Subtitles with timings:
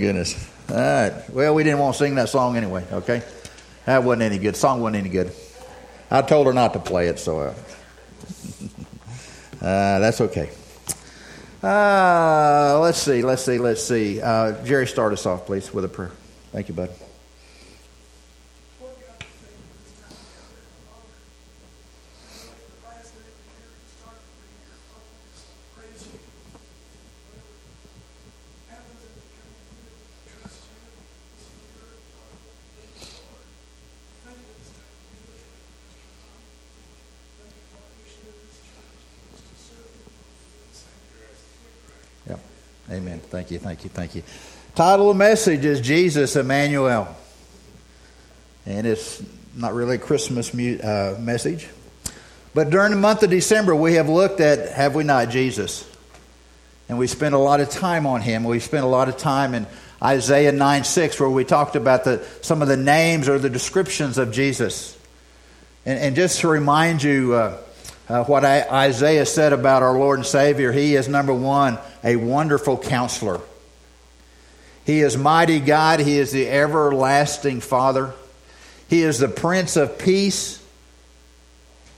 [0.00, 0.50] goodness.
[0.68, 1.30] All right.
[1.30, 3.22] Well, we didn't want to sing that song anyway, okay?
[3.86, 4.56] That wasn't any good.
[4.56, 5.32] Song wasn't any good.
[6.10, 7.54] I told her not to play it, so uh,
[9.64, 10.50] uh, that's okay.
[11.62, 14.20] Uh, let's see, let's see, let's see.
[14.20, 16.12] Uh, Jerry, start us off, please, with a prayer.
[16.52, 16.90] Thank you, bud.
[42.90, 43.20] Amen.
[43.50, 44.22] Thank you, thank you, thank you.
[44.76, 47.08] Title of the message is Jesus Emmanuel.
[48.64, 49.20] And it's
[49.56, 51.66] not really a Christmas mu- uh, message.
[52.54, 55.84] But during the month of December, we have looked at, have we not, Jesus?
[56.88, 58.44] And we spent a lot of time on him.
[58.44, 59.66] We spent a lot of time in
[60.00, 64.16] Isaiah 9 6, where we talked about the, some of the names or the descriptions
[64.16, 64.96] of Jesus.
[65.84, 67.58] And, and just to remind you, uh,
[68.10, 70.72] uh, what I, Isaiah said about our Lord and Savior.
[70.72, 73.40] He is, number one, a wonderful counselor.
[74.84, 76.00] He is mighty God.
[76.00, 78.12] He is the everlasting Father.
[78.88, 80.60] He is the Prince of Peace.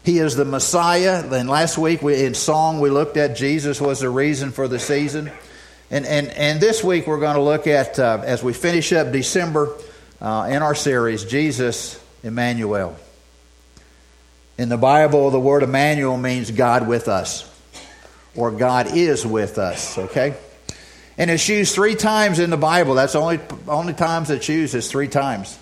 [0.05, 1.25] He is the Messiah.
[1.33, 4.79] And last week we, in song we looked at Jesus was the reason for the
[4.79, 5.31] season.
[5.91, 9.13] And, and, and this week we're going to look at, uh, as we finish up
[9.13, 9.73] December
[10.21, 12.97] uh, in our series, Jesus Emmanuel.
[14.59, 17.51] In the Bible, the word Emmanuel means God with us,
[18.37, 20.35] or God is with us, okay?
[21.19, 22.95] And it's used three times in the Bible.
[22.95, 25.59] That's the only, only times it's used is three times.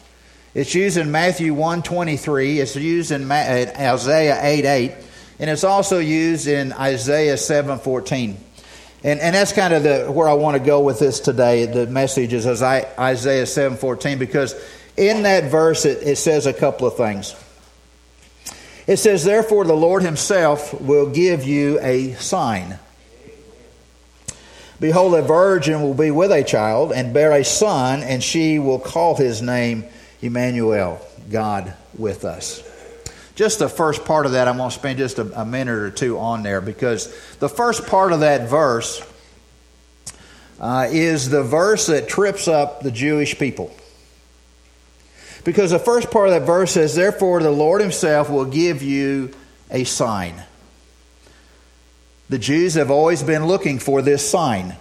[0.55, 2.57] It's used in Matthew 1.23.
[2.57, 4.93] It's used in uh, Isaiah 8, 8.
[5.39, 8.37] And it's also used in Isaiah 7.14.
[9.03, 11.67] And, and that's kind of the, where I want to go with this today.
[11.67, 14.55] The message is Isaiah 7.14 because
[14.97, 17.35] in that verse it, it says a couple of things.
[18.87, 22.79] It says, Therefore, the Lord himself will give you a sign.
[24.81, 28.79] Behold, a virgin will be with a child and bear a son, and she will
[28.79, 29.85] call his name
[30.23, 32.67] Emmanuel, God with us.
[33.35, 35.91] Just the first part of that, I'm going to spend just a, a minute or
[35.91, 39.07] two on there because the first part of that verse
[40.59, 43.75] uh, is the verse that trips up the Jewish people.
[45.45, 49.33] Because the first part of that verse says, Therefore, the Lord Himself will give you
[49.71, 50.43] a sign.
[52.31, 54.77] The Jews have always been looking for this sign.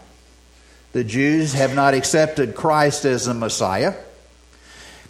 [0.92, 3.96] The Jews have not accepted Christ as the Messiah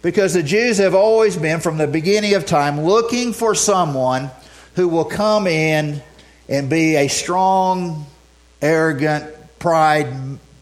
[0.00, 4.30] because the Jews have always been, from the beginning of time, looking for someone
[4.74, 6.02] who will come in
[6.48, 8.06] and be a strong,
[8.62, 10.10] arrogant, pride,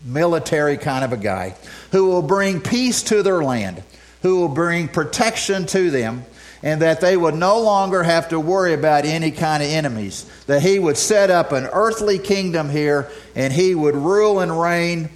[0.04, 1.54] military kind of a guy
[1.92, 3.84] who will bring peace to their land
[4.22, 6.24] who will bring protection to them,
[6.62, 10.28] and that they would no longer have to worry about any kind of enemies.
[10.46, 15.10] That he would set up an earthly kingdom here, and he would rule and reign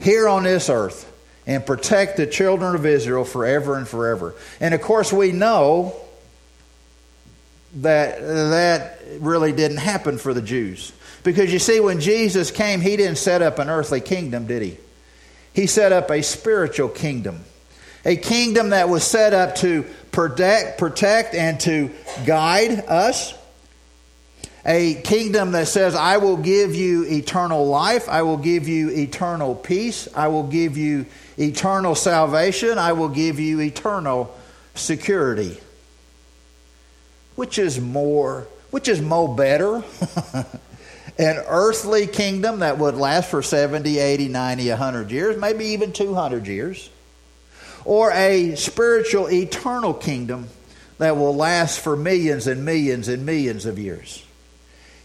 [0.00, 1.04] here on this earth
[1.46, 4.34] and protect the children of Israel forever and forever.
[4.60, 5.96] And of course, we know
[7.76, 10.92] that that really didn't happen for the Jews.
[11.24, 14.78] Because you see, when Jesus came, he didn't set up an earthly kingdom, did he?
[15.52, 17.44] He set up a spiritual kingdom
[18.04, 21.90] a kingdom that was set up to protect, protect and to
[22.26, 23.34] guide us.
[24.64, 28.08] A kingdom that says, I will give you eternal life.
[28.08, 30.08] I will give you eternal peace.
[30.14, 31.06] I will give you
[31.38, 32.76] eternal salvation.
[32.76, 34.34] I will give you eternal
[34.74, 35.58] security.
[37.34, 39.76] Which is more, which is more better?
[41.18, 46.46] An earthly kingdom that would last for 70, 80, 90, 100 years, maybe even 200
[46.46, 46.90] years
[47.88, 50.46] or a spiritual eternal kingdom
[50.98, 54.22] that will last for millions and millions and millions of years.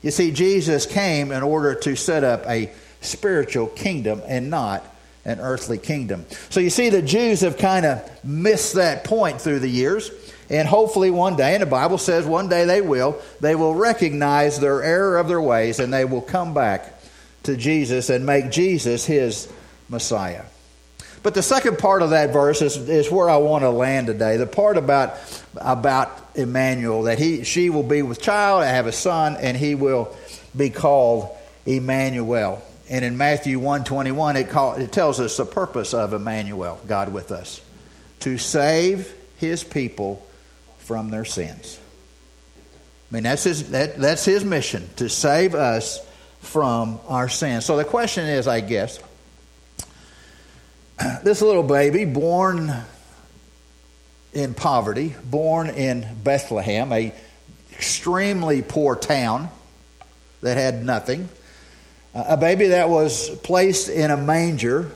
[0.02, 4.86] You see, Jesus came in order to set up a spiritual kingdom and not
[5.24, 6.26] an earthly kingdom.
[6.50, 10.12] So you see, the Jews have kind of missed that point through the years.
[10.50, 14.59] And hopefully, one day, and the Bible says one day they will, they will recognize
[14.59, 17.02] their error of their ways and they will come back
[17.44, 19.47] to Jesus and make Jesus his
[19.88, 20.44] Messiah.
[21.23, 24.35] But the second part of that verse is, is where I want to land today.
[24.35, 25.17] The part about
[25.55, 30.16] about Emmanuel, that he she will be with child, have a son, and he will
[30.55, 31.29] be called
[31.66, 32.61] Emmanuel.
[32.90, 37.31] And in Matthew 121, it, call, it tells us the purpose of Emmanuel, God with
[37.31, 37.61] us,
[38.19, 40.26] to save his people
[40.79, 41.79] from their sins.
[43.09, 46.05] I mean, that's his, that, that's his mission, to save us
[46.41, 47.66] from our sins.
[47.66, 48.99] So the question is, I guess,
[51.23, 52.73] this little baby born
[54.34, 57.13] in poverty, born in Bethlehem, a
[57.72, 59.49] extremely poor town
[60.41, 61.29] that had nothing,
[62.13, 64.91] uh, a baby that was placed in a manger,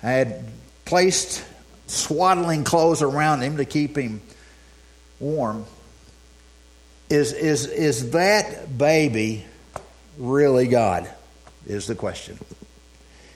[0.00, 0.44] had
[0.84, 1.44] placed
[1.86, 4.20] swaddling clothes around him to keep him
[5.18, 5.64] warm.
[7.08, 9.44] Is, is, is that baby
[10.18, 11.08] really God?
[11.66, 12.38] Is the question.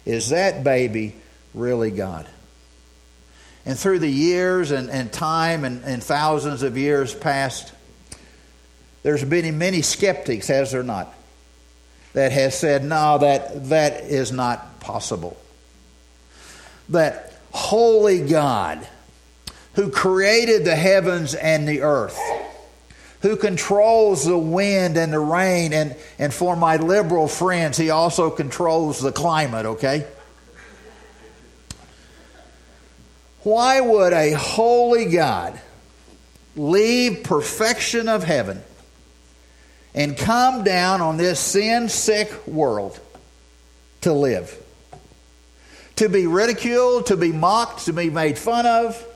[0.04, 1.14] Is that baby
[1.54, 2.26] really God?
[3.66, 7.72] And through the years and, and time and, and thousands of years past,
[9.02, 11.14] there's been many skeptics, has there not,
[12.12, 15.36] that has said, no, that, that is not possible.
[16.90, 18.86] That holy God,
[19.74, 22.18] who created the heavens and the earth,
[23.22, 28.28] who controls the wind and the rain, and, and for my liberal friends, he also
[28.30, 30.06] controls the climate, okay?
[33.44, 35.60] Why would a holy God
[36.56, 38.62] leave perfection of heaven
[39.94, 42.98] and come down on this sin sick world
[44.00, 44.60] to live?
[45.96, 49.06] To be ridiculed, to be mocked, to be made fun of?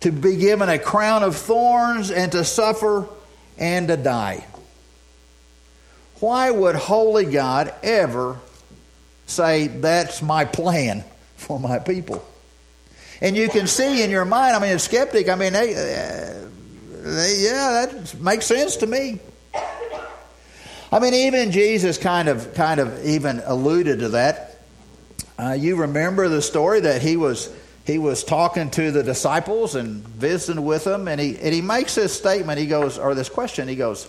[0.00, 3.06] to be given a crown of thorns and to suffer
[3.58, 4.44] and to die.
[6.20, 8.38] Why would holy God ever
[9.26, 11.04] say, That's my plan
[11.40, 12.24] for my people?
[13.20, 16.48] And you can see in your mind, I mean, a skeptic, I mean, they, uh,
[17.02, 19.18] they, yeah, that makes sense to me.
[20.92, 24.58] I mean, even Jesus kind of, kind of even alluded to that.
[25.38, 27.50] Uh, you remember the story that he was
[27.86, 31.94] he was talking to the disciples and visiting with them, and he, and he makes
[31.94, 32.58] this statement.
[32.58, 34.06] He goes, or this question, he goes,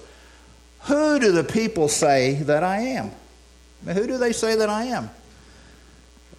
[0.81, 3.11] Who do the people say that I am?
[3.81, 5.09] I mean, who do they say that I am?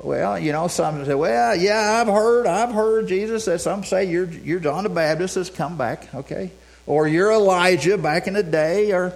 [0.03, 4.05] Well, you know, some say, Well, yeah, I've heard, I've heard Jesus that some say
[4.05, 6.51] you're, you're John the Baptist has come back, okay?
[6.87, 9.13] Or you're Elijah back in the day, or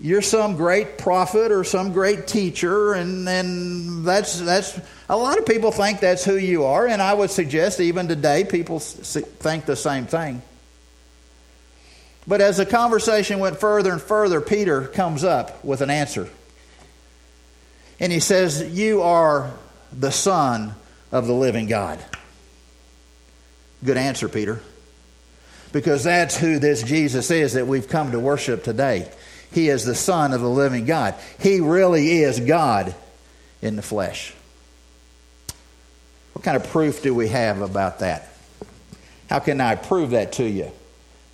[0.00, 5.46] you're some great prophet or some great teacher, and then that's that's a lot of
[5.46, 9.76] people think that's who you are, and I would suggest even today people think the
[9.76, 10.42] same thing.
[12.26, 16.28] But as the conversation went further and further, Peter comes up with an answer.
[18.00, 19.52] And he says, You are
[19.92, 20.74] the Son
[21.10, 21.98] of the living God.
[23.84, 24.60] Good answer, Peter.
[25.72, 29.10] Because that's who this Jesus is that we've come to worship today.
[29.52, 31.14] He is the Son of the living God.
[31.38, 32.94] He really is God
[33.60, 34.34] in the flesh.
[36.32, 38.28] What kind of proof do we have about that?
[39.28, 40.70] How can I prove that to you?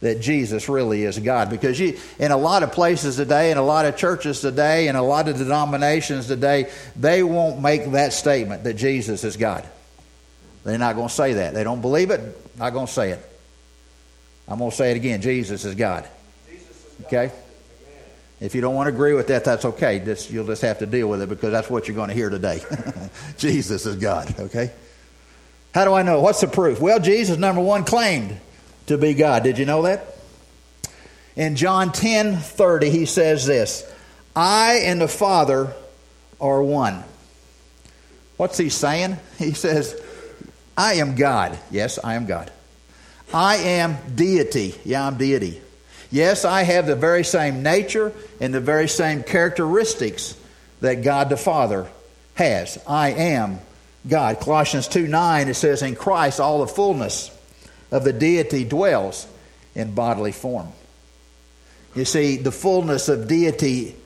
[0.00, 1.50] That Jesus really is God.
[1.50, 4.94] Because you, in a lot of places today, in a lot of churches today, in
[4.94, 9.66] a lot of denominations today, they won't make that statement that Jesus is God.
[10.62, 11.54] They're not going to say that.
[11.54, 12.20] They don't believe it,
[12.58, 13.24] not going to say it.
[14.46, 16.08] I'm going to say it again Jesus is God.
[17.06, 17.32] Okay?
[18.40, 19.98] If you don't want to agree with that, that's okay.
[19.98, 22.30] Just, you'll just have to deal with it because that's what you're going to hear
[22.30, 22.60] today.
[23.36, 24.70] Jesus is God, okay?
[25.74, 26.20] How do I know?
[26.20, 26.80] What's the proof?
[26.80, 28.38] Well, Jesus, number one, claimed
[28.88, 29.42] to be God.
[29.42, 30.14] Did you know that?
[31.36, 33.90] In John 10 30, he says this
[34.34, 35.72] I and the Father
[36.40, 37.04] are one.
[38.36, 39.18] What's he saying?
[39.38, 40.00] He says,
[40.76, 41.58] I am God.
[41.70, 42.50] Yes, I am God.
[43.32, 44.74] I am deity.
[44.84, 45.60] Yeah, I'm deity.
[46.10, 50.36] Yes, I have the very same nature and the very same characteristics
[50.80, 51.86] that God the Father
[52.34, 52.78] has.
[52.86, 53.58] I am
[54.08, 54.40] God.
[54.40, 57.30] Colossians 2 9, it says, In Christ all the fullness
[57.90, 59.26] of the deity dwells
[59.74, 60.72] in bodily form.
[61.94, 63.96] You see, the fullness of deity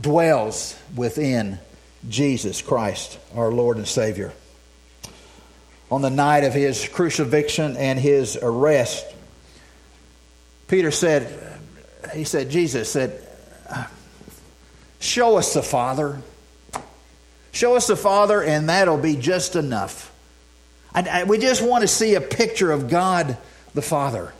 [0.00, 1.58] dwells within
[2.08, 4.32] Jesus Christ, our Lord and Savior.
[5.90, 9.06] On the night of his crucifixion and his arrest,
[10.68, 11.60] Peter said,
[12.14, 13.22] he said, Jesus said,
[14.98, 16.20] Show us the Father.
[17.52, 20.12] Show us the Father, and that'll be just enough.
[20.96, 23.36] I, I, we just want to see a picture of God
[23.74, 24.32] the Father,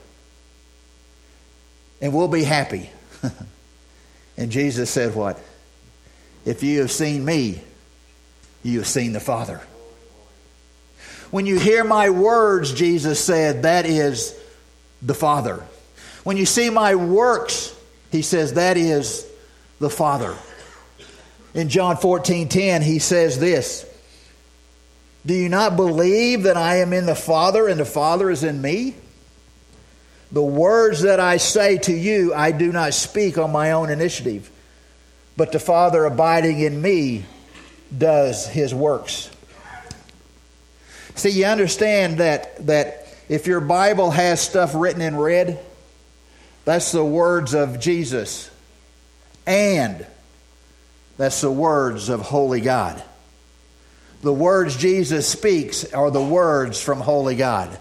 [2.00, 2.90] and we'll be happy.
[4.36, 5.38] and Jesus said, What?
[6.44, 7.60] If you have seen me,
[8.62, 9.60] you have seen the Father.
[11.30, 14.38] When you hear my words, Jesus said, that is
[15.02, 15.64] the Father.
[16.24, 17.74] When you see my works,
[18.10, 19.26] he says, that is
[19.80, 20.36] the Father.
[21.54, 23.85] In John 14 10, he says this
[25.26, 28.62] Do you not believe that I am in the Father and the Father is in
[28.62, 28.94] me?
[30.30, 34.48] The words that I say to you, I do not speak on my own initiative,
[35.36, 37.24] but the Father abiding in me
[37.96, 39.30] does his works.
[41.16, 45.58] See, you understand that, that if your Bible has stuff written in red,
[46.64, 48.50] that's the words of Jesus.
[49.44, 50.06] And
[51.16, 53.02] that's the words of Holy God.
[54.26, 57.78] The words Jesus speaks are the words from Holy God.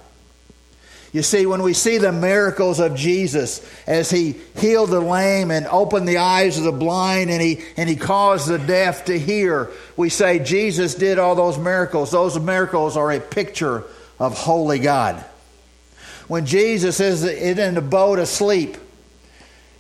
[1.12, 5.66] You see, when we see the miracles of Jesus as he healed the lame and
[5.66, 9.72] opened the eyes of the blind and he, and he caused the deaf to hear,
[9.98, 12.12] we say Jesus did all those miracles.
[12.12, 13.84] Those miracles are a picture
[14.20, 15.16] of holy God.
[16.28, 18.78] When Jesus is in the boat asleep,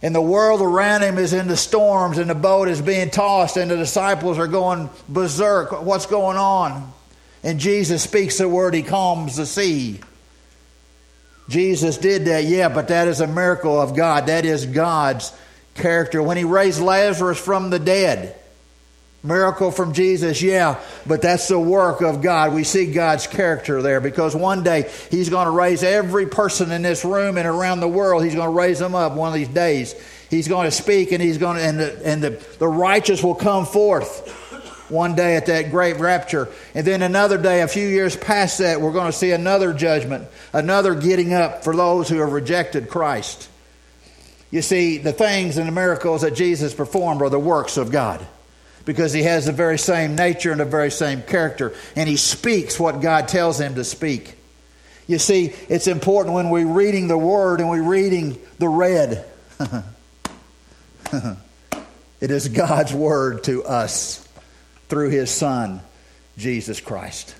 [0.05, 3.57] and the world around him is in the storms, and the boat is being tossed,
[3.57, 5.81] and the disciples are going berserk.
[5.83, 6.93] What's going on?
[7.41, 9.99] And Jesus speaks the word, he calms the sea.
[11.49, 14.27] Jesus did that, yeah, but that is a miracle of God.
[14.27, 15.35] That is God's
[15.73, 16.21] character.
[16.21, 18.35] When he raised Lazarus from the dead,
[19.25, 22.53] miracle from Jesus, yeah, but that's the work of God.
[22.53, 26.81] We see God's character there because one day he's going to raise every person in
[26.81, 28.23] this room and around the world.
[28.23, 29.95] He's going to raise them up one of these days.
[30.29, 33.35] He's going to speak and he's going to, and the, and the, the righteous will
[33.35, 34.29] come forth
[34.89, 36.47] one day at that great rapture.
[36.75, 40.27] And then another day, a few years past that, we're going to see another judgment,
[40.53, 43.49] another getting up for those who have rejected Christ.
[44.51, 48.25] You see, the things and the miracles that Jesus performed are the works of God
[48.85, 52.79] because he has the very same nature and the very same character, and he speaks
[52.79, 54.35] what God tells him to speak.
[55.07, 59.25] You see, it's important when we're reading the Word and we're reading the red.
[61.11, 64.27] it is God's Word to us
[64.89, 65.81] through his Son,
[66.37, 67.35] Jesus Christ.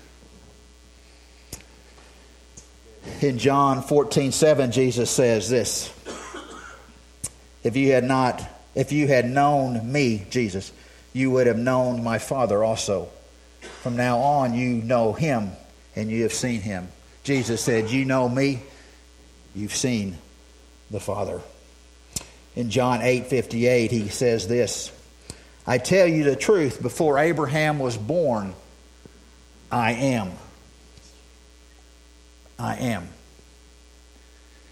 [3.20, 5.92] In John 14, 7, Jesus says this
[7.64, 8.42] If you had not,
[8.74, 10.72] if you had known me, Jesus,
[11.16, 13.08] you would have known my Father also.
[13.80, 15.50] From now on, you know him
[15.96, 16.88] and you have seen him.
[17.24, 18.60] Jesus said, You know me,
[19.54, 20.18] you've seen
[20.90, 21.40] the Father.
[22.54, 24.92] In John 8 58, he says this
[25.66, 28.54] I tell you the truth, before Abraham was born,
[29.72, 30.32] I am.
[32.58, 33.08] I am.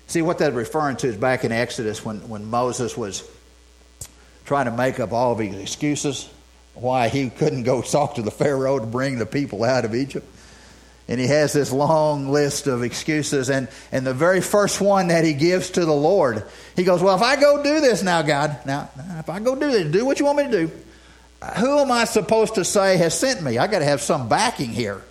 [0.09, 3.27] See, what that's referring to is back in Exodus when, when Moses was
[4.45, 6.29] trying to make up all of his excuses
[6.75, 10.27] why he couldn't go talk to the Pharaoh to bring the people out of Egypt.
[11.07, 13.51] And he has this long list of excuses.
[13.51, 16.45] And, and the very first one that he gives to the Lord,
[16.77, 19.71] he goes, Well, if I go do this now, God, now, if I go do
[19.71, 20.71] this, do what you want me to do,
[21.59, 23.59] who am I supposed to say has sent me?
[23.59, 25.03] I got to have some backing here.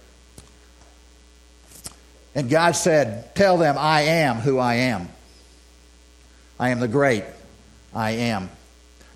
[2.33, 5.09] And God said, Tell them, I am who I am.
[6.59, 7.23] I am the great
[7.93, 8.49] I am.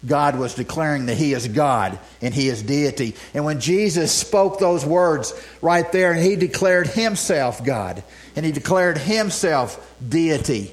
[0.06, 3.16] God was declaring that He is God and He is deity.
[3.34, 8.04] And when Jesus spoke those words right there, and He declared Himself God
[8.36, 10.72] and He declared Himself deity,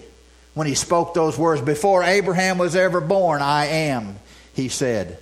[0.54, 4.16] when He spoke those words, before Abraham was ever born, I am,
[4.54, 5.19] He said.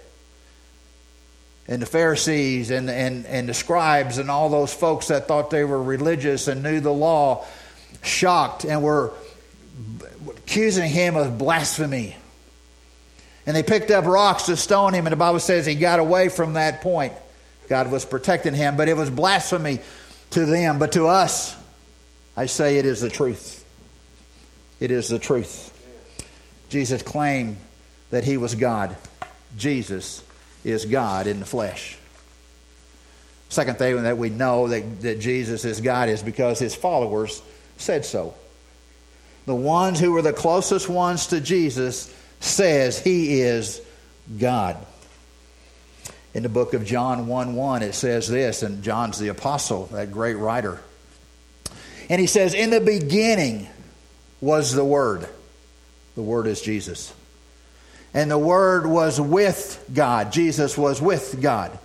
[1.68, 5.64] And the Pharisees and, and, and the scribes and all those folks that thought they
[5.64, 7.46] were religious and knew the law
[8.02, 9.12] shocked and were
[10.28, 12.16] accusing him of blasphemy
[13.46, 16.28] and they picked up rocks to stone him, and the Bible says he got away
[16.28, 17.12] from that point.
[17.68, 19.80] God was protecting him, but it was blasphemy
[20.30, 20.78] to them.
[20.78, 21.56] But to us,
[22.36, 23.64] I say it is the truth.
[24.80, 25.68] It is the truth.
[26.68, 27.56] Jesus claimed
[28.10, 28.96] that he was God.
[29.56, 30.22] Jesus
[30.64, 31.98] is God in the flesh.
[33.48, 37.42] Second thing that we know that, that Jesus is God is because his followers
[37.76, 38.34] said so.
[39.44, 43.80] The ones who were the closest ones to Jesus says he is
[44.38, 44.76] God.
[46.34, 50.12] In the book of John 1 1, it says this, and John's the apostle, that
[50.12, 50.80] great writer.
[52.08, 53.68] And he says, In the beginning
[54.40, 55.28] was the Word.
[56.14, 57.12] The Word is Jesus.
[58.14, 60.32] And the Word was with God.
[60.32, 61.78] Jesus was with God.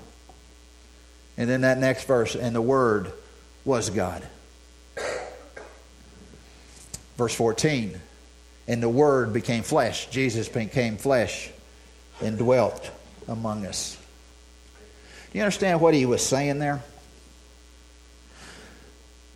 [1.38, 3.12] And then that next verse, and the Word
[3.64, 4.24] was God.
[7.18, 8.00] Verse 14
[8.68, 10.10] and the Word became flesh.
[10.10, 11.50] Jesus became flesh
[12.22, 12.90] and dwelt
[13.28, 13.98] among us.
[15.32, 16.82] Do you understand what he was saying there?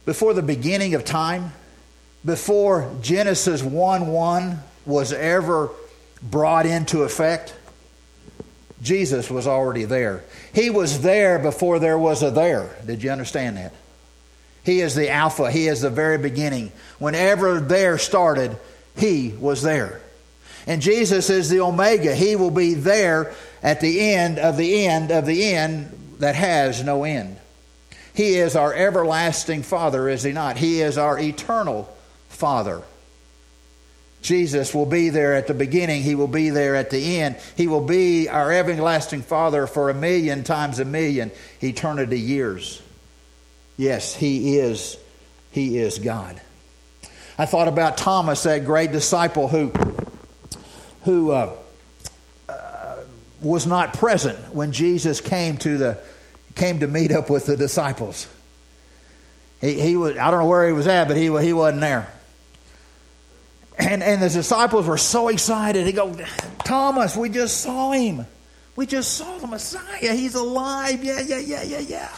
[0.06, 1.52] Before the beginning of time,
[2.26, 5.70] before Genesis 1 1 was ever
[6.22, 7.54] brought into effect,
[8.82, 10.24] Jesus was already there.
[10.54, 12.76] He was there before there was a there.
[12.86, 13.74] Did you understand that?
[14.64, 16.72] He is the Alpha, He is the very beginning.
[17.00, 18.58] Whenever there started,
[18.96, 20.02] he was there.
[20.68, 22.16] And Jesus is the Omega.
[22.16, 23.34] He will be there
[23.64, 27.38] at the end of the end of the end, that has no end.
[28.14, 30.58] He is our everlasting Father, is He not?
[30.58, 31.96] He is our eternal
[32.30, 32.82] Father.
[34.22, 36.04] Jesus will be there at the beginning.
[36.04, 37.38] He will be there at the end.
[37.58, 41.32] He will be our everlasting Father for a million times a million
[41.62, 42.82] eternity years.
[43.78, 44.98] Yes, He is.
[45.52, 46.40] He is God.
[47.38, 49.72] I thought about Thomas, that great disciple who,
[51.04, 51.56] who uh,
[52.48, 52.96] uh,
[53.42, 55.98] was not present when Jesus came to the
[56.56, 58.28] came to meet up with the disciples.
[59.62, 62.12] He, he was, I don't know where he was at, but he, he wasn't there.
[63.78, 65.86] And, and the disciples were so excited.
[65.86, 66.16] He go,
[66.64, 68.26] Thomas, we just saw him.
[68.76, 70.14] We just saw the Messiah.
[70.14, 71.04] He's alive.
[71.04, 72.18] Yeah, yeah, yeah, yeah, yeah.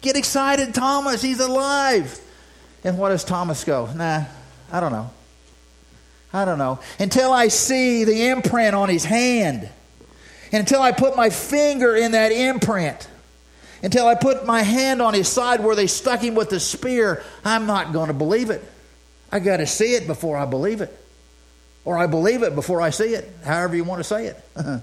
[0.00, 1.22] Get excited, Thomas.
[1.22, 2.20] He's alive.
[2.84, 3.88] And what does Thomas go?
[3.94, 4.24] Nah,
[4.72, 5.10] I don't know.
[6.32, 6.80] I don't know.
[6.98, 9.68] Until I see the imprint on his hand.
[10.52, 13.08] And until I put my finger in that imprint.
[13.82, 17.22] Until I put my hand on his side where they stuck him with the spear,
[17.44, 18.62] I'm not going to believe it.
[19.30, 20.96] I got to see it before I believe it.
[21.84, 24.44] Or I believe it before I see it, however you want to say it.
[24.56, 24.82] and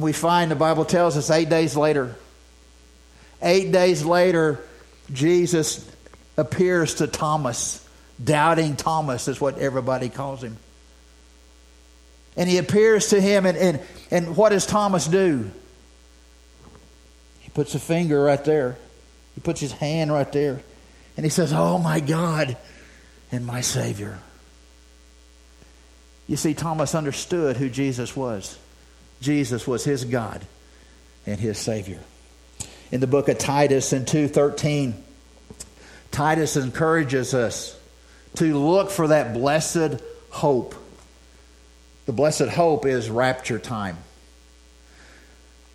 [0.00, 2.14] we find the Bible tells us eight days later,
[3.42, 4.60] eight days later,
[5.12, 5.84] Jesus
[6.36, 7.86] appears to Thomas.
[8.22, 10.56] Doubting Thomas is what everybody calls him.
[12.36, 15.50] And he appears to him, and, and, and what does Thomas do?
[17.40, 18.76] He puts a finger right there,
[19.34, 20.62] he puts his hand right there.
[21.16, 22.56] And he says, Oh my God
[23.30, 24.18] and my Savior.
[26.26, 28.56] You see, Thomas understood who Jesus was.
[29.20, 30.46] Jesus was his God
[31.26, 32.00] and his Savior.
[32.90, 34.94] In the book of Titus in 2:13,
[36.12, 37.78] Titus encourages us
[38.36, 40.00] to look for that blessed
[40.30, 40.74] hope.
[42.06, 43.96] The blessed hope is rapture time.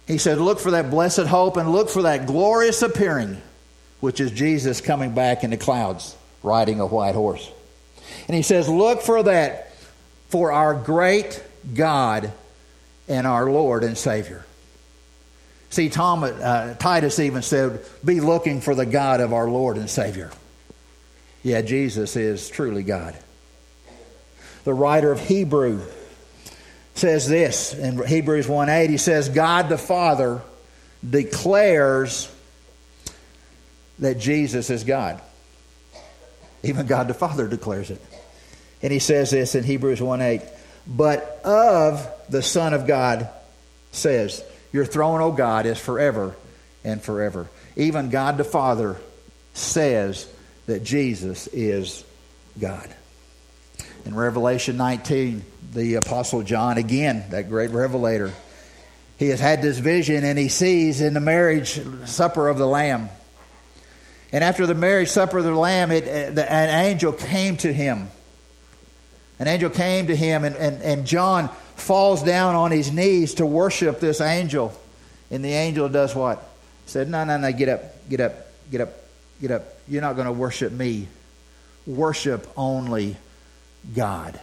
[0.07, 3.41] He said, Look for that blessed hope and look for that glorious appearing
[3.99, 7.51] which is Jesus coming back in the clouds riding a white horse.
[8.27, 9.73] And he says, Look for that
[10.29, 12.31] for our great God
[13.07, 14.45] and our Lord and Savior.
[15.69, 20.31] See, uh, Titus even said, Be looking for the God of our Lord and Savior.
[21.43, 23.15] Yeah, Jesus is truly God.
[24.63, 25.81] The writer of Hebrew
[26.95, 30.41] says this in Hebrews 1 8, he says, God the Father
[31.07, 32.31] declares
[33.99, 35.21] that Jesus is God.
[36.63, 38.01] Even God the Father declares it.
[38.81, 40.41] And he says this in Hebrews 1 8.
[40.87, 43.29] But of the Son of God
[43.91, 46.35] says, Your throne, O God, is forever
[46.83, 47.47] and forever.
[47.75, 48.97] Even God the Father
[49.53, 50.27] says
[50.65, 52.03] that Jesus is
[52.59, 52.93] God.
[54.05, 58.31] In Revelation 19, the Apostle John, again, that great revelator,
[59.17, 63.09] he has had this vision and he sees in the marriage supper of the Lamb
[64.31, 68.09] and after the marriage supper of the Lamb, it, uh, an angel came to him.
[69.39, 73.45] An angel came to him, and, and, and John falls down on his knees to
[73.45, 74.77] worship this angel.
[75.31, 76.43] And the angel does what?
[76.85, 78.33] Said, No, no, no, get up, get up,
[78.71, 78.93] get up,
[79.39, 79.63] get up.
[79.87, 81.07] You're not going to worship me.
[81.85, 83.15] Worship only
[83.95, 84.39] God.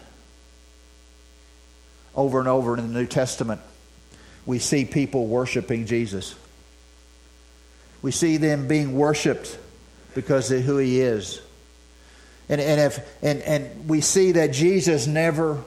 [2.14, 3.60] Over and over in the New Testament,
[4.46, 6.34] we see people worshiping Jesus.
[8.02, 9.58] We see them being worshiped
[10.14, 11.40] because of who he is.
[12.48, 15.64] And, and, if, and, and we see that Jesus never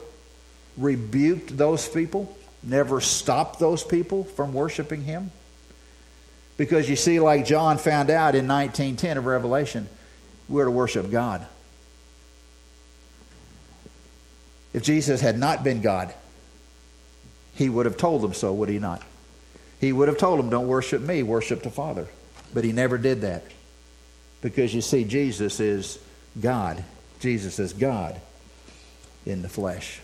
[0.77, 5.31] rebuked those people, never stopped those people from worshiping him.
[6.55, 9.87] Because you see, like John found out in 1910 of Revelation,
[10.49, 11.45] we're to worship God.
[14.73, 16.13] If Jesus had not been God,
[17.53, 19.01] he would have told them so, would he not?
[19.79, 22.07] He would have told them, Don't worship me, worship the Father.
[22.53, 23.43] But he never did that.
[24.41, 25.99] Because you see, Jesus is
[26.39, 26.83] God.
[27.19, 28.19] Jesus is God
[29.25, 29.99] in the flesh.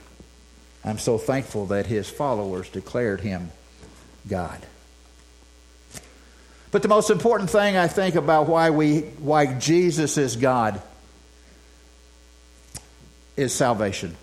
[0.86, 3.52] I'm so thankful that his followers declared him
[4.28, 4.60] God.
[6.72, 10.82] But the most important thing I think about why we why Jesus is God
[13.38, 14.16] is salvation.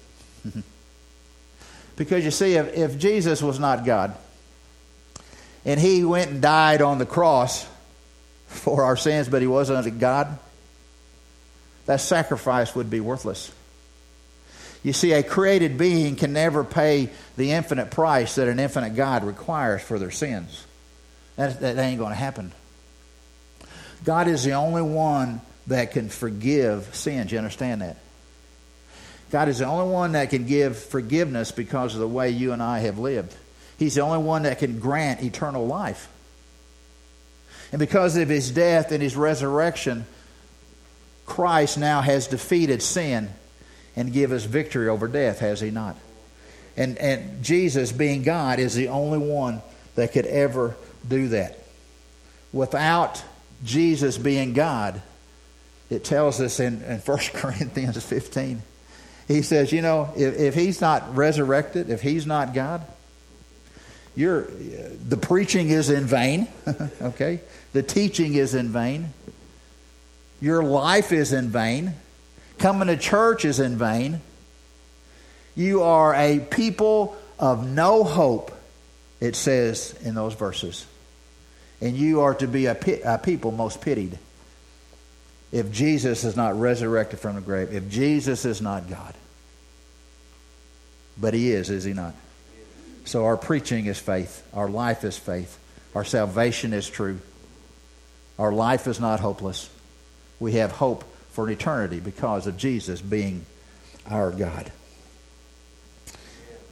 [1.97, 4.15] because you see, if, if Jesus was not God
[5.65, 7.67] and he went and died on the cross
[8.47, 10.39] for our sins, but he wasn't God,
[11.87, 13.53] that sacrifice would be worthless.
[14.83, 19.25] You see, a created being can never pay the infinite price that an infinite God
[19.25, 20.65] requires for their sins.
[21.37, 22.53] That, that ain't going to happen.
[24.05, 27.31] God is the only one that can forgive sins.
[27.31, 27.99] You understand that?
[29.31, 32.63] God is the only one that can give forgiveness because of the way you and
[32.63, 33.35] I have lived.
[33.79, 36.09] He's the only one that can grant eternal life.
[37.71, 40.07] And because of his death and his resurrection,
[41.27, 43.31] Christ now has defeated sin
[43.97, 45.97] and give us victory over death, has he not?
[46.77, 49.63] And, and Jesus, being God, is the only one
[49.97, 50.77] that could ever
[51.07, 51.59] do that.
[52.53, 53.23] Without
[53.65, 55.03] Jesus being God,
[55.91, 58.63] it tells us in, in 1 Corinthians 15,
[59.29, 62.83] he says, you know, if, if he's not resurrected, if he's not God,
[64.17, 66.49] you're, the preaching is in vain,
[67.03, 67.41] okay?
[67.73, 69.13] The teaching is in vain.
[70.41, 71.95] Your life is in vain.
[72.61, 74.21] Coming to church is in vain.
[75.57, 78.53] You are a people of no hope,
[79.19, 80.87] it says in those verses.
[81.81, 84.19] And you are to be a, a people most pitied
[85.51, 89.15] if Jesus is not resurrected from the grave, if Jesus is not God.
[91.19, 92.15] But he is, is he not?
[93.07, 95.59] So our preaching is faith, our life is faith,
[95.95, 97.21] our salvation is true,
[98.39, 99.71] our life is not hopeless.
[100.39, 101.05] We have hope
[101.41, 103.47] for an eternity because of Jesus being
[104.11, 104.71] our God.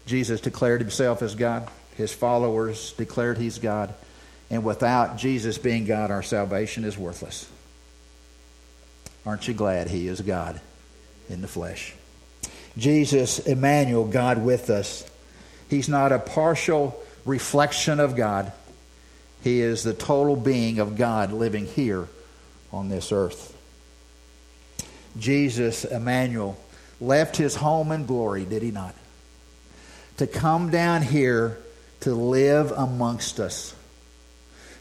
[0.04, 1.66] Jesus declared himself as God.
[1.96, 3.94] His followers declared he's God.
[4.50, 7.48] And without Jesus being God, our salvation is worthless.
[9.24, 10.61] Aren't you glad he is God
[11.31, 11.94] in the flesh?
[12.76, 15.11] Jesus, Emmanuel, God with us.
[15.70, 18.52] He's not a partial reflection of God.
[19.42, 22.07] He is the total being of God living here
[22.70, 23.54] on this earth.
[25.18, 26.59] Jesus, Emmanuel,
[27.00, 28.94] left his home in glory, did he not?
[30.18, 31.59] To come down here
[32.00, 33.74] to live amongst us,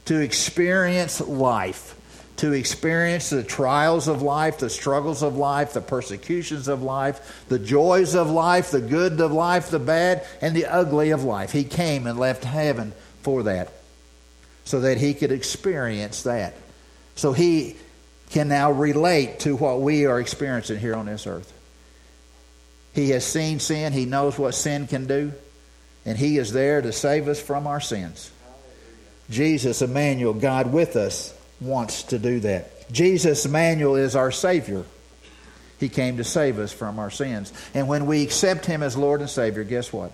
[0.06, 1.95] to experience life,
[2.38, 7.60] to experience the trials of life, the struggles of life, the persecutions of life, the
[7.60, 11.52] joys of life, the good of life, the bad, and the ugly of life.
[11.52, 13.71] He came and left heaven for that,
[14.65, 16.54] so that he could experience that.
[17.15, 17.76] So he
[18.30, 21.54] can now relate to what we are experiencing here on this earth.
[22.94, 25.32] He has seen sin, he knows what sin can do,
[26.06, 28.32] and he is there to save us from our sins.
[29.30, 32.92] Jesus, Emmanuel, God with us, wants to do that.
[32.92, 34.84] Jesus, Emmanuel, is our Savior.
[35.80, 37.54] He came to save us from our sins.
[37.74, 40.12] And when we accept Him as Lord and Savior, guess what?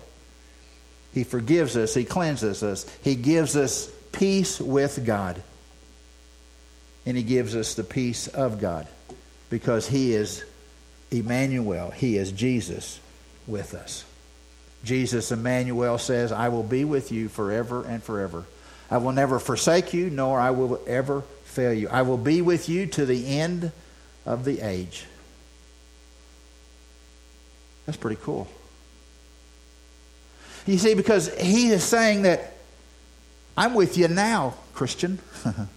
[1.14, 5.40] He forgives us, He cleanses us, He gives us peace with God.
[7.06, 8.86] And He gives us the peace of God
[9.50, 10.44] because He is
[11.10, 13.00] Emmanuel, He is Jesus
[13.46, 14.04] with us.
[14.84, 18.44] Jesus, Emmanuel, says, I will be with you forever and forever.
[18.90, 21.88] I will never forsake you, nor I will ever fail you.
[21.88, 23.72] I will be with you to the end
[24.26, 25.06] of the age.
[27.86, 28.48] That's pretty cool.
[30.66, 32.54] You see, because he is saying that
[33.56, 35.18] I'm with you now, Christian.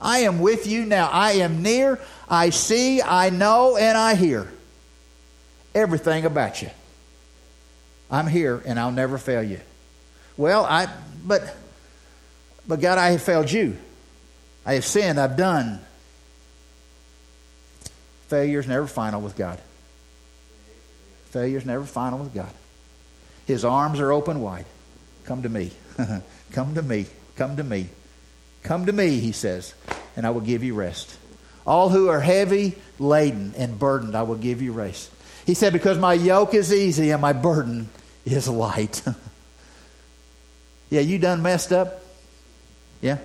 [0.00, 1.08] I am with you now.
[1.08, 2.00] I am near.
[2.28, 4.50] I see, I know, and I hear
[5.74, 6.70] everything about you.
[8.10, 9.60] I'm here and I'll never fail you.
[10.36, 10.88] Well, I
[11.24, 11.56] but
[12.66, 13.76] but God, I have failed you.
[14.66, 15.80] I have sinned, I've done.
[18.28, 19.60] Failure's never final with God.
[21.26, 22.50] Failure's never final with God.
[23.46, 24.64] His arms are open wide.
[25.24, 25.72] Come to me.
[26.52, 27.06] Come to me.
[27.36, 27.88] Come to me.
[28.64, 29.74] Come to me, he says,
[30.16, 31.16] and I will give you rest.
[31.66, 35.10] All who are heavy laden and burdened, I will give you rest.
[35.46, 37.88] He said, Because my yoke is easy and my burden
[38.24, 39.02] is light.
[40.90, 42.02] yeah, you done messed up?
[43.00, 43.18] Yeah,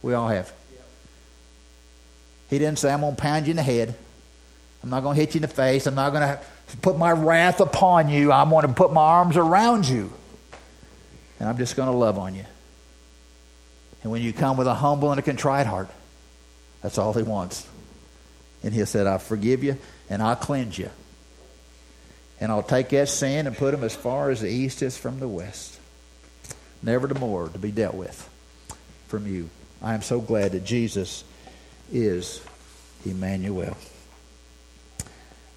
[0.00, 0.52] we all have.
[2.48, 3.94] He didn't say, I'm going to pound you in the head.
[4.82, 5.86] I'm not going to hit you in the face.
[5.86, 6.40] I'm not going to
[6.82, 8.30] put my wrath upon you.
[8.30, 10.12] I'm going to put my arms around you.
[11.40, 12.44] And I'm just going to love on you.
[14.04, 15.88] And when you come with a humble and a contrite heart,
[16.82, 17.66] that's all he wants.
[18.62, 19.78] And he said, I'll forgive you
[20.10, 20.90] and I'll cleanse you.
[22.38, 25.20] And I'll take that sin and put them as far as the east is from
[25.20, 25.80] the west.
[26.82, 28.28] Never to more to be dealt with
[29.08, 29.48] from you.
[29.80, 31.24] I am so glad that Jesus
[31.90, 32.44] is
[33.06, 33.76] Emmanuel.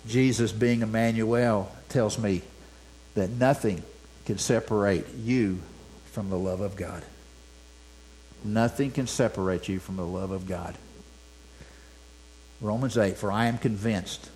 [0.08, 2.44] Jesus being Emmanuel tells me
[3.16, 3.84] that nothing
[4.26, 5.60] can separate you
[6.12, 7.04] from the love of God.
[8.44, 10.76] Nothing can separate you from the love of God.
[12.62, 14.30] Romans 8 For I am convinced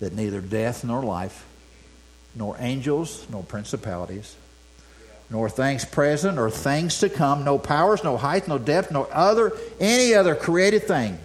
[0.00, 1.46] that neither death nor life,
[2.34, 4.34] nor angels, nor principalities,
[5.30, 9.52] nor things present or things to come, no powers, no height, no depth, no other
[9.80, 11.18] any other created thing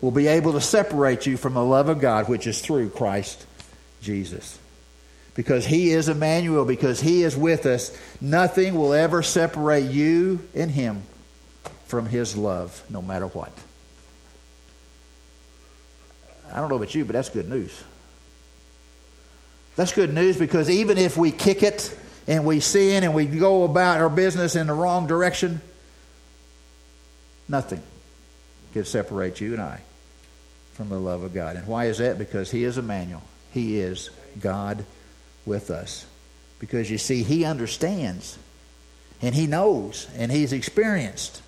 [0.00, 3.46] will be able to separate you from the love of God which is through Christ
[4.02, 4.58] Jesus.
[5.34, 10.70] Because He is Emmanuel, because He is with us, nothing will ever separate you and
[10.70, 11.02] Him
[11.86, 13.52] from His love, no matter what.
[16.52, 17.82] I don't know about you, but that's good news.
[19.74, 21.96] That's good news because even if we kick it
[22.28, 25.62] and we sin and we go about our business in the wrong direction,
[27.48, 27.82] nothing
[28.74, 29.80] can separate you and I
[30.74, 31.56] from the love of God.
[31.56, 32.18] And why is that?
[32.18, 33.22] Because He is Emmanuel.
[33.52, 34.84] He is God
[35.46, 36.06] with us.
[36.58, 38.38] Because you see, He understands
[39.20, 41.42] and He knows and He's experienced.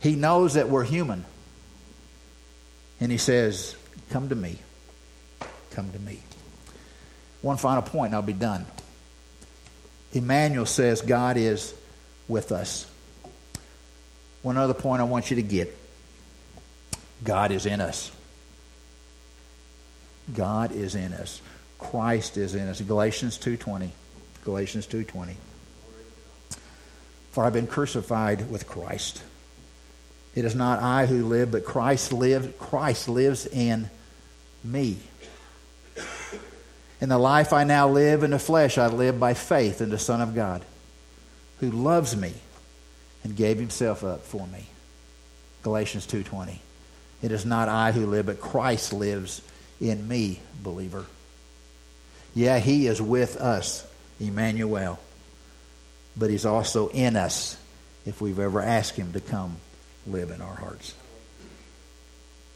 [0.00, 1.24] He knows that we're human.
[3.00, 3.76] And He says,
[4.10, 4.58] Come to me.
[5.70, 6.20] Come to me.
[7.42, 8.66] One final point, and I'll be done.
[10.12, 11.74] Emmanuel says God is
[12.26, 12.90] with us.
[14.42, 15.76] One other point I want you to get
[17.22, 18.10] God is in us.
[20.34, 21.40] God is in us.
[21.78, 22.80] Christ is in us.
[22.80, 23.92] Galatians 2:20.
[24.44, 25.36] Galatians 2:20.
[27.32, 29.22] For I've been crucified with Christ.
[30.34, 33.90] It is not I who live, but Christ lives Christ lives in
[34.64, 34.98] me.
[37.00, 39.98] In the life I now live in the flesh, I live by faith in the
[39.98, 40.64] Son of God,
[41.60, 42.34] who loves me
[43.22, 44.66] and gave himself up for me.
[45.62, 46.60] Galatians 2:20.
[47.22, 49.42] It is not I who live, but Christ lives
[49.80, 51.06] in me, believer.
[52.34, 53.86] Yeah, he is with us,
[54.20, 54.98] Emmanuel.
[56.16, 57.56] But he's also in us
[58.04, 59.56] if we've ever asked him to come
[60.06, 60.94] live in our hearts.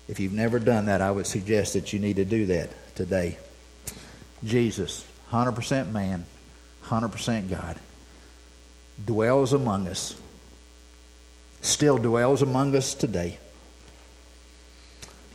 [0.08, 3.38] If you've never done that, I would suggest that you need to do that today.
[4.44, 6.26] Jesus, 100% man,
[6.84, 7.78] 100% God,
[9.04, 10.16] dwells among us,
[11.60, 13.38] still dwells among us today.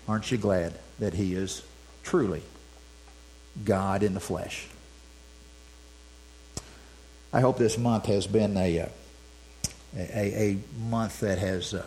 [0.08, 1.64] Aren't you glad that he is
[2.04, 2.44] truly
[3.64, 4.68] God in the flesh?
[7.34, 8.88] I hope this month has been a, uh,
[9.96, 10.58] a, a
[10.90, 11.86] month that has uh,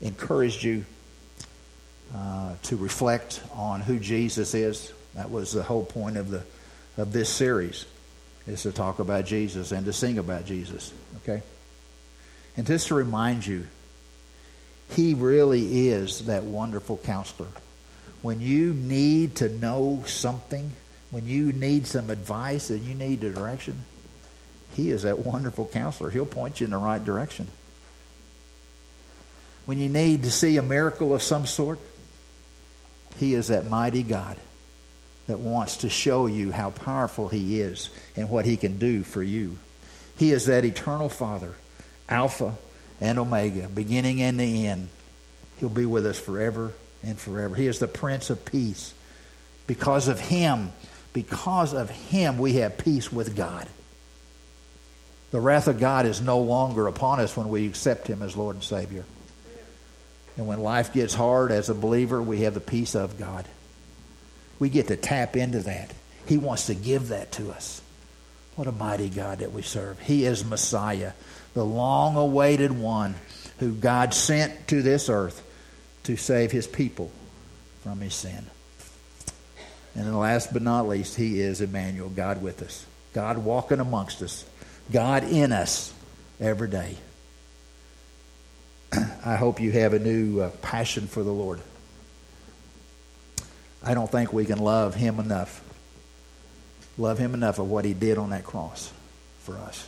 [0.00, 0.84] encouraged you
[2.14, 4.92] uh, to reflect on who Jesus is.
[5.14, 6.42] That was the whole point of the
[6.96, 7.86] of this series,
[8.46, 10.92] is to talk about Jesus and to sing about Jesus.
[11.22, 11.42] Okay,
[12.56, 13.66] and just to remind you,
[14.90, 17.48] He really is that wonderful counselor.
[18.24, 20.72] When you need to know something,
[21.10, 23.84] when you need some advice and you need direction,
[24.74, 26.08] He is that wonderful counselor.
[26.08, 27.48] He'll point you in the right direction.
[29.66, 31.78] When you need to see a miracle of some sort,
[33.18, 34.38] He is that mighty God
[35.26, 39.22] that wants to show you how powerful He is and what He can do for
[39.22, 39.58] you.
[40.16, 41.52] He is that eternal Father,
[42.08, 42.54] Alpha
[43.02, 44.88] and Omega, beginning and the end.
[45.58, 46.72] He'll be with us forever
[47.04, 47.54] and forever.
[47.54, 48.94] He is the Prince of Peace.
[49.66, 50.72] Because of Him,
[51.12, 53.66] because of Him, we have peace with God.
[55.30, 58.56] The wrath of God is no longer upon us when we accept Him as Lord
[58.56, 59.04] and Savior.
[60.36, 63.46] And when life gets hard as a believer, we have the peace of God.
[64.58, 65.92] We get to tap into that.
[66.26, 67.82] He wants to give that to us.
[68.56, 69.98] What a mighty God that we serve.
[70.00, 71.12] He is Messiah,
[71.54, 73.14] the long awaited one
[73.58, 75.42] who God sent to this earth
[76.04, 77.10] to save his people
[77.82, 78.46] from his sin.
[79.94, 82.84] And then last but not least, he is Emmanuel, God with us.
[83.12, 84.44] God walking amongst us.
[84.90, 85.92] God in us
[86.40, 86.96] every day.
[89.24, 91.60] I hope you have a new uh, passion for the Lord.
[93.82, 95.62] I don't think we can love him enough.
[96.98, 98.92] Love him enough of what he did on that cross
[99.40, 99.86] for us.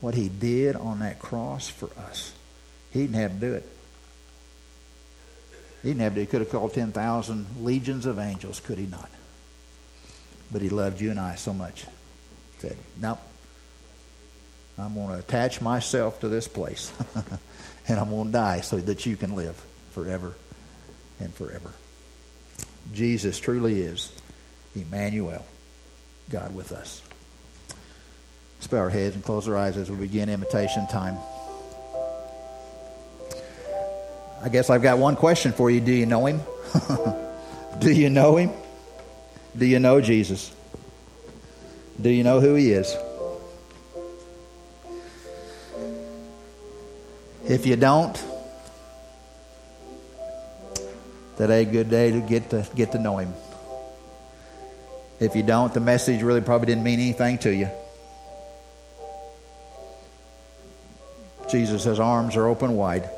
[0.00, 2.32] What he did on that cross for us.
[2.90, 3.68] He didn't have to do it.
[5.82, 6.20] He didn't have to.
[6.20, 9.10] He could have called 10,000 legions of angels, could he not?
[10.50, 11.82] But he loved you and I so much.
[11.82, 13.18] He said, nope.
[14.78, 16.92] I'm going to attach myself to this place.
[17.88, 20.34] and I'm going to die so that you can live forever
[21.20, 21.72] and forever.
[22.92, 24.12] Jesus truly is
[24.74, 25.44] Emmanuel,
[26.30, 27.02] God with us.
[28.58, 31.16] Let's bow our heads and close our eyes as we begin imitation time.
[34.42, 35.80] I guess I've got one question for you.
[35.80, 36.40] Do you know him?
[37.78, 38.50] Do you know him?
[39.56, 40.52] Do you know Jesus?
[42.00, 42.96] Do you know who he is?
[47.44, 48.20] If you don't,
[51.36, 53.34] today a good day to get to get to know him.
[55.20, 57.68] If you don't, the message really probably didn't mean anything to you.
[61.48, 63.08] Jesus' arms are open wide.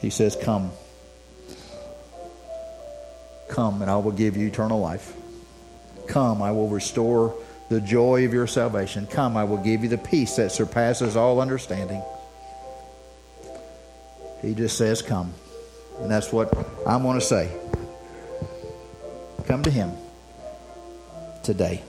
[0.00, 0.70] He says, Come.
[3.48, 5.14] Come, and I will give you eternal life.
[6.08, 7.34] Come, I will restore
[7.68, 9.06] the joy of your salvation.
[9.06, 12.02] Come, I will give you the peace that surpasses all understanding.
[14.42, 15.32] He just says, Come.
[16.00, 16.56] And that's what
[16.86, 17.50] I'm going to say.
[19.46, 19.92] Come to Him
[21.42, 21.82] today.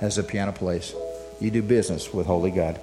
[0.00, 0.94] As the piano plays,
[1.40, 2.80] you do business with Holy God.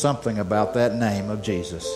[0.00, 1.86] Something about that name of Jesus.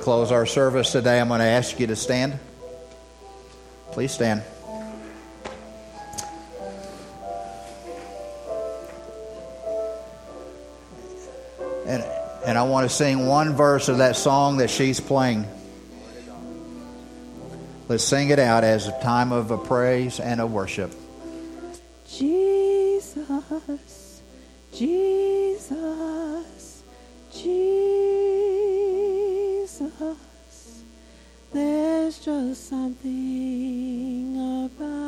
[0.00, 2.38] Close our service today, I'm going to ask you to stand.
[3.92, 4.42] Please stand.
[11.86, 12.04] And,
[12.46, 15.46] and I want to sing one verse of that song that she's playing.
[17.88, 20.92] Let's sing it out as a time of a praise and a worship.
[30.00, 30.82] Jesus.
[31.52, 34.99] There's just something about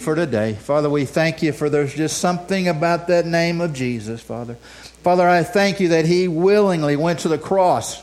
[0.00, 0.54] for today.
[0.54, 4.54] Father, we thank you for there's just something about that name of Jesus, Father.
[5.02, 8.02] Father, I thank you that he willingly went to the cross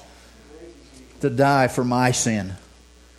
[1.21, 2.53] to die for my sin,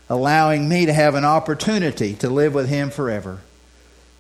[0.09, 3.41] allowing me to have an opportunity to live with him forever.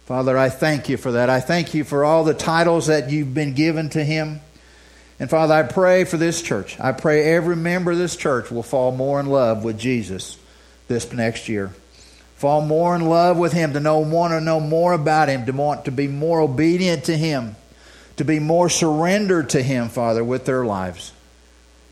[0.07, 1.29] Father, I thank you for that.
[1.29, 4.40] I thank you for all the titles that you've been given to him.
[5.21, 6.79] And Father, I pray for this church.
[6.81, 10.38] I pray every member of this church will fall more in love with Jesus
[10.87, 11.73] this next year.
[12.38, 15.53] Fall more in love with him, to know want to know more about him, to
[15.53, 17.57] want to be more obedient to him,
[18.16, 21.12] to be more surrendered to him, Father, with their lives.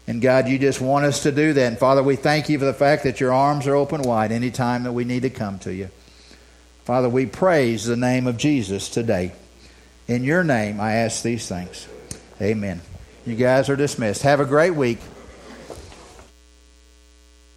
[0.07, 1.67] And God, you just want us to do that.
[1.67, 4.85] And Father, we thank you for the fact that your arms are open wide anytime
[4.85, 5.91] that we need to come to you.
[6.85, 9.33] Father, we praise the name of Jesus today.
[10.07, 11.89] In your name, I ask these things.
[12.41, 12.83] Amen.
[13.27, 14.23] You guys are dismissed.
[14.23, 15.01] Have a great week.